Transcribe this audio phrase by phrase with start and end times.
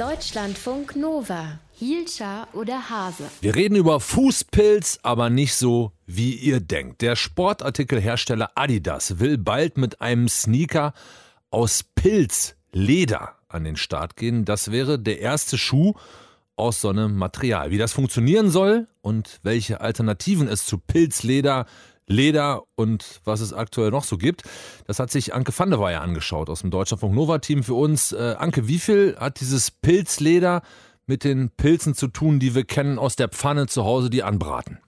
[0.00, 1.58] Deutschlandfunk Nova.
[1.74, 3.24] Hielscher oder Hase?
[3.42, 7.02] Wir reden über Fußpilz, aber nicht so, wie ihr denkt.
[7.02, 10.94] Der Sportartikelhersteller Adidas will bald mit einem Sneaker
[11.50, 14.46] aus Pilzleder an den Start gehen.
[14.46, 15.92] Das wäre der erste Schuh
[16.56, 17.70] aus so einem Material.
[17.70, 21.66] Wie das funktionieren soll und welche Alternativen es zu Pilzleder
[22.10, 24.42] Leder und was es aktuell noch so gibt.
[24.86, 28.12] Das hat sich Anke van der Weyer angeschaut aus dem Deutschlandfunk Nova Team für uns.
[28.12, 30.62] Äh, Anke, wie viel hat dieses Pilzleder
[31.06, 34.78] mit den Pilzen zu tun, die wir kennen aus der Pfanne zu Hause, die anbraten?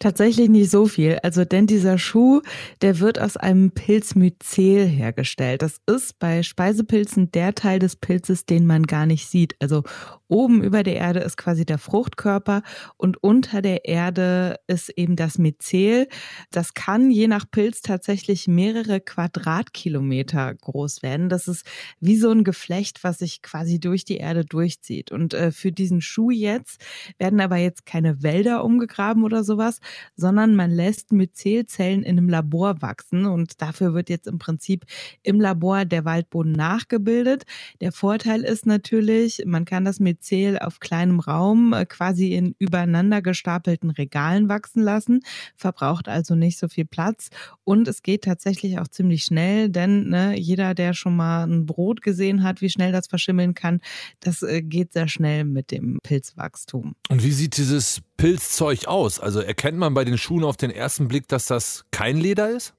[0.00, 1.18] Tatsächlich nicht so viel.
[1.22, 2.40] Also, denn dieser Schuh,
[2.82, 5.62] der wird aus einem Pilzmyzel hergestellt.
[5.62, 9.56] Das ist bei Speisepilzen der Teil des Pilzes, den man gar nicht sieht.
[9.60, 9.82] Also,
[10.28, 12.62] oben über der Erde ist quasi der Fruchtkörper
[12.96, 16.06] und unter der Erde ist eben das Myzel.
[16.50, 21.28] Das kann je nach Pilz tatsächlich mehrere Quadratkilometer groß werden.
[21.28, 21.66] Das ist
[22.00, 25.10] wie so ein Geflecht, was sich quasi durch die Erde durchzieht.
[25.10, 26.80] Und äh, für diesen Schuh jetzt
[27.18, 29.80] werden aber jetzt keine Wälder umgegraben oder so sowas,
[30.16, 34.84] sondern man lässt Myzelzellen in einem Labor wachsen und dafür wird jetzt im Prinzip
[35.22, 37.44] im Labor der Waldboden nachgebildet.
[37.80, 43.20] Der Vorteil ist natürlich, man kann das Myzel auf kleinem Raum äh, quasi in übereinander
[43.20, 45.20] gestapelten Regalen wachsen lassen,
[45.56, 47.28] verbraucht also nicht so viel Platz
[47.64, 52.02] und es geht tatsächlich auch ziemlich schnell, denn ne, jeder, der schon mal ein Brot
[52.02, 53.80] gesehen hat, wie schnell das verschimmeln kann,
[54.20, 56.94] das äh, geht sehr schnell mit dem Pilzwachstum.
[57.08, 59.20] Und wie sieht dieses Pilzzeug aus?
[59.20, 62.74] Also erkennt man bei den Schuhen auf den ersten Blick, dass das kein Leder ist?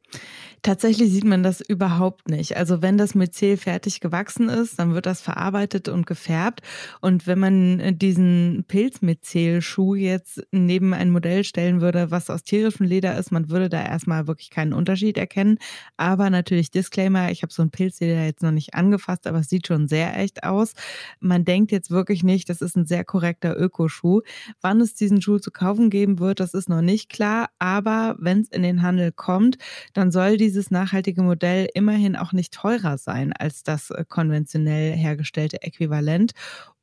[0.61, 2.57] Tatsächlich sieht man das überhaupt nicht.
[2.57, 6.61] Also wenn das Myzel fertig gewachsen ist, dann wird das verarbeitet und gefärbt.
[6.99, 12.85] Und wenn man äh, diesen Pilzmyzel-Schuh jetzt neben ein Modell stellen würde, was aus tierischem
[12.85, 15.59] Leder ist, man würde da erstmal wirklich keinen Unterschied erkennen.
[15.95, 19.67] Aber natürlich Disclaimer, ich habe so ein Pilzleder jetzt noch nicht angefasst, aber es sieht
[19.67, 20.73] schon sehr echt aus.
[21.21, 24.21] Man denkt jetzt wirklich nicht, das ist ein sehr korrekter Ökoschuh.
[24.59, 27.49] Wann es diesen Schuh zu kaufen geben wird, das ist noch nicht klar.
[27.59, 29.57] Aber wenn es in den Handel kommt,
[29.93, 34.93] dann soll die dieses nachhaltige Modell immerhin auch nicht teurer sein als das äh, konventionell
[34.93, 36.31] hergestellte Äquivalent.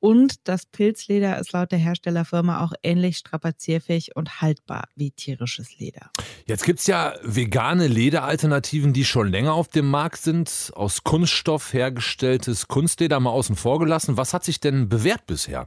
[0.06, 6.12] Und das Pilzleder ist laut der Herstellerfirma auch ähnlich strapazierfähig und haltbar wie tierisches Leder.
[6.44, 10.70] Jetzt gibt es ja vegane Lederalternativen, die schon länger auf dem Markt sind.
[10.76, 14.16] Aus Kunststoff hergestelltes Kunstleder mal außen vor gelassen.
[14.16, 15.66] Was hat sich denn bewährt bisher?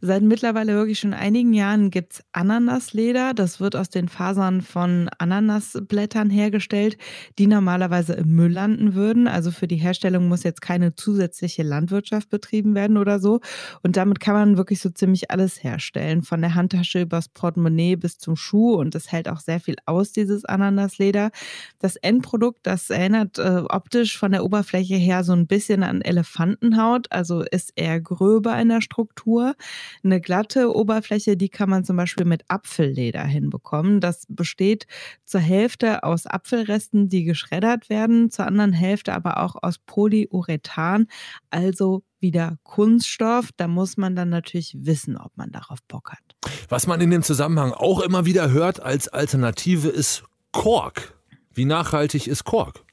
[0.00, 3.34] Seit mittlerweile wirklich schon einigen Jahren gibt es Ananasleder.
[3.34, 6.98] Das wird aus den Fasern von Ananasblättern hergestellt,
[7.38, 9.26] die normalerweise im Müll landen würden.
[9.26, 13.40] Also für die Herstellung muss jetzt keine zusätzliche Landwirtschaft betrieben werden oder so.
[13.82, 16.22] Und damit kann man wirklich so ziemlich alles herstellen.
[16.22, 18.74] Von der Handtasche übers Portemonnaie bis zum Schuh.
[18.74, 21.30] Und es hält auch sehr viel aus, dieses Ananasleder.
[21.78, 27.06] Das Endprodukt, das erinnert äh, optisch von der Oberfläche her so ein bisschen an Elefantenhaut.
[27.10, 29.54] Also ist eher gröber in der Struktur.
[30.04, 34.00] Eine glatte Oberfläche, die kann man zum Beispiel mit Apfelleder hinbekommen.
[34.00, 34.86] Das besteht
[35.24, 41.06] zur Hälfte aus Apfelresten, die geschreddert werden, zur anderen Hälfte aber auch aus Polyurethan,
[41.50, 43.50] also wieder Kunststoff.
[43.56, 46.52] Da muss man dann natürlich wissen, ob man darauf Bock hat.
[46.68, 51.14] Was man in dem Zusammenhang auch immer wieder hört als Alternative ist Kork.
[51.52, 52.84] Wie nachhaltig ist Kork?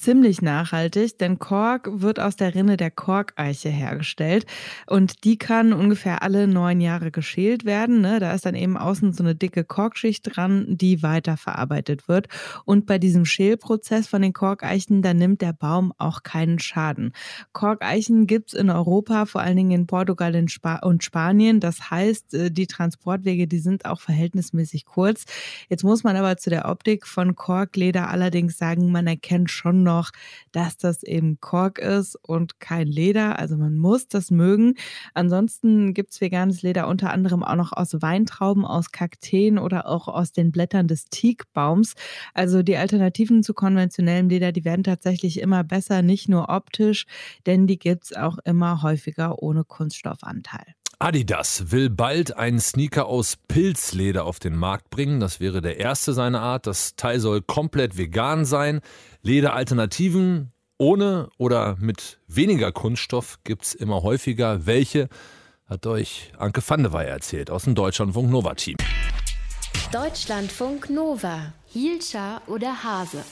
[0.00, 4.46] Ziemlich nachhaltig, denn Kork wird aus der Rinne der Korkeiche hergestellt
[4.86, 8.00] und die kann ungefähr alle neun Jahre geschält werden.
[8.00, 8.18] Ne?
[8.18, 12.28] Da ist dann eben außen so eine dicke Korkschicht dran, die weiterverarbeitet wird.
[12.64, 17.12] Und bei diesem Schälprozess von den Korkeichen, da nimmt der Baum auch keinen Schaden.
[17.52, 20.34] Korkeichen gibt es in Europa, vor allen Dingen in Portugal
[20.82, 21.60] und Spanien.
[21.60, 25.24] Das heißt, äh, die Transportwege, die sind auch verhältnismäßig kurz.
[25.68, 30.10] Jetzt muss man aber zu der Optik von Korkleder allerdings sagen, man erkennt schon noch,
[30.52, 33.38] dass das eben Kork ist und kein Leder.
[33.38, 34.74] Also man muss das mögen.
[35.14, 40.08] Ansonsten gibt es veganes Leder unter anderem auch noch aus Weintrauben, aus Kakteen oder auch
[40.08, 41.94] aus den Blättern des Teakbaums.
[42.34, 47.06] Also die Alternativen zu konventionellem Leder, die werden tatsächlich immer besser, nicht nur optisch,
[47.46, 50.74] denn die gibt es auch immer häufiger ohne Kunststoffanteil.
[51.02, 55.18] Adidas will bald einen Sneaker aus Pilzleder auf den Markt bringen.
[55.18, 56.66] Das wäre der erste seiner Art.
[56.66, 58.82] Das Teil soll komplett vegan sein.
[59.22, 64.66] Lederalternativen ohne oder mit weniger Kunststoff gibt es immer häufiger.
[64.66, 65.08] Welche
[65.64, 68.76] hat euch Anke van der Weyer erzählt aus dem Deutschlandfunk Nova Team.
[69.92, 71.54] Deutschlandfunk Nova.
[71.64, 73.24] Hielscher oder Hase?